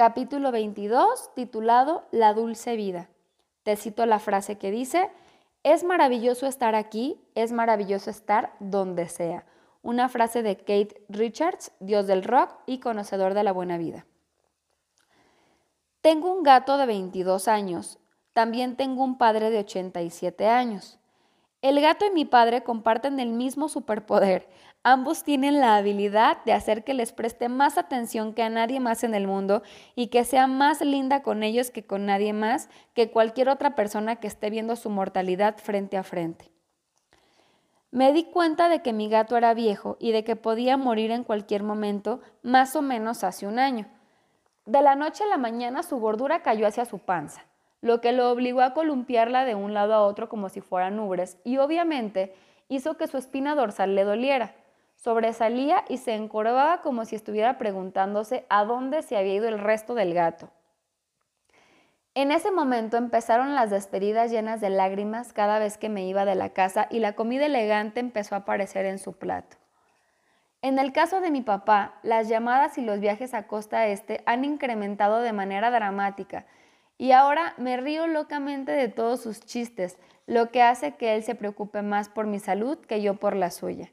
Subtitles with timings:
[0.00, 3.10] capítulo 22, titulado La dulce vida.
[3.64, 5.10] Te cito la frase que dice,
[5.62, 9.44] es maravilloso estar aquí, es maravilloso estar donde sea.
[9.82, 14.06] Una frase de Kate Richards, dios del rock y conocedor de la buena vida.
[16.00, 17.98] Tengo un gato de 22 años.
[18.32, 20.98] También tengo un padre de 87 años.
[21.62, 24.48] El gato y mi padre comparten el mismo superpoder.
[24.82, 29.04] Ambos tienen la habilidad de hacer que les preste más atención que a nadie más
[29.04, 29.62] en el mundo
[29.94, 34.16] y que sea más linda con ellos que con nadie más, que cualquier otra persona
[34.16, 36.50] que esté viendo su mortalidad frente a frente.
[37.90, 41.24] Me di cuenta de que mi gato era viejo y de que podía morir en
[41.24, 43.86] cualquier momento, más o menos hace un año.
[44.64, 47.44] De la noche a la mañana su bordura cayó hacia su panza,
[47.80, 51.38] lo que lo obligó a columpiarla de un lado a otro como si fueran nubes
[51.44, 52.34] y obviamente
[52.68, 54.54] hizo que su espina dorsal le doliera.
[54.96, 59.94] Sobresalía y se encorvaba como si estuviera preguntándose a dónde se había ido el resto
[59.94, 60.50] del gato.
[62.14, 66.34] En ese momento empezaron las despedidas llenas de lágrimas cada vez que me iba de
[66.34, 69.56] la casa y la comida elegante empezó a aparecer en su plato.
[70.60, 74.44] En el caso de mi papá, las llamadas y los viajes a costa este han
[74.44, 76.44] incrementado de manera dramática
[77.00, 81.34] y ahora me río locamente de todos sus chistes, lo que hace que él se
[81.34, 83.90] preocupe más por mi salud que yo por la suya.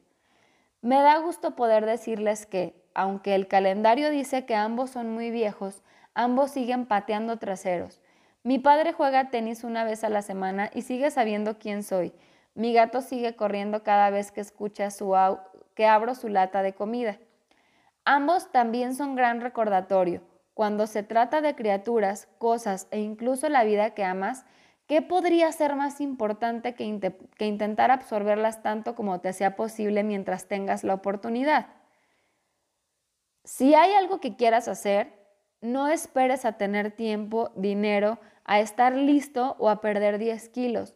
[0.82, 5.84] Me da gusto poder decirles que, aunque el calendario dice que ambos son muy viejos,
[6.16, 8.02] ambos siguen pateando traseros.
[8.44, 12.12] Mi padre juega tenis una vez a la semana y sigue sabiendo quién soy.
[12.56, 14.90] Mi gato sigue corriendo cada vez que escucha
[15.76, 17.18] que abro su lata de comida.
[18.04, 20.24] Ambos también son gran recordatorio.
[20.58, 24.44] Cuando se trata de criaturas, cosas e incluso la vida que amas,
[24.88, 30.84] ¿qué podría ser más importante que, intentar absorberlas tanto como te sea posible mientras tengas
[30.84, 31.68] la oportunidad?
[33.44, 35.14] Si hay algo que quieras hacer,
[35.62, 40.96] no esperes a tener tiempo, dinero, a estar listo o a perder 10 kilos.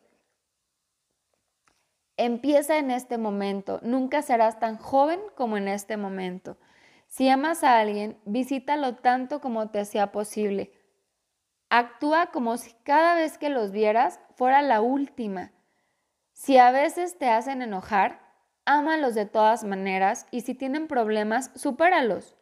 [2.18, 3.80] Empieza en este momento.
[3.84, 6.58] Nunca serás tan joven como en este momento.
[7.12, 10.72] Si amas a alguien, visítalo tanto como te sea posible.
[11.70, 15.52] Actúa como si cada vez que los vieras fuera la última.
[16.32, 18.22] Si a veces te hacen enojar,
[18.64, 22.38] ámalos de todas maneras y si tienen problemas, supéralos.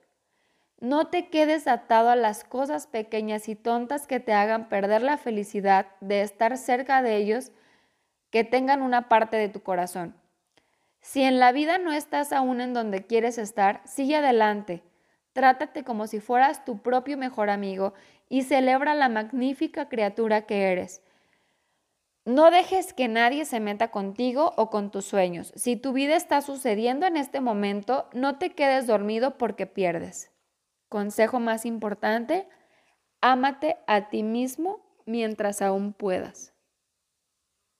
[0.79, 5.17] No te quedes atado a las cosas pequeñas y tontas que te hagan perder la
[5.17, 7.51] felicidad de estar cerca de ellos
[8.29, 10.18] que tengan una parte de tu corazón.
[11.01, 14.83] Si en la vida no estás aún en donde quieres estar, sigue adelante.
[15.33, 17.93] Trátate como si fueras tu propio mejor amigo
[18.27, 21.01] y celebra la magnífica criatura que eres.
[22.25, 25.51] No dejes que nadie se meta contigo o con tus sueños.
[25.55, 30.31] Si tu vida está sucediendo en este momento, no te quedes dormido porque pierdes.
[30.89, 32.47] Consejo más importante,
[33.21, 36.53] ámate a ti mismo mientras aún puedas.